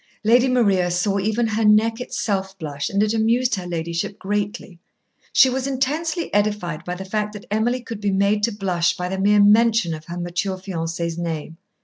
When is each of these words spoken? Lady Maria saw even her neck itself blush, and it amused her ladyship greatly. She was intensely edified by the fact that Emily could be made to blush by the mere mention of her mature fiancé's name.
Lady 0.23 0.47
Maria 0.47 0.89
saw 0.89 1.19
even 1.19 1.45
her 1.45 1.63
neck 1.63 2.01
itself 2.01 2.57
blush, 2.57 2.89
and 2.89 3.03
it 3.03 3.13
amused 3.13 3.53
her 3.53 3.67
ladyship 3.67 4.17
greatly. 4.17 4.79
She 5.31 5.47
was 5.47 5.67
intensely 5.67 6.33
edified 6.33 6.83
by 6.83 6.95
the 6.95 7.05
fact 7.05 7.33
that 7.33 7.45
Emily 7.51 7.81
could 7.81 8.01
be 8.01 8.09
made 8.11 8.41
to 8.45 8.51
blush 8.51 8.97
by 8.97 9.07
the 9.09 9.19
mere 9.19 9.43
mention 9.43 9.93
of 9.93 10.05
her 10.05 10.17
mature 10.19 10.57
fiancé's 10.57 11.19
name. 11.19 11.57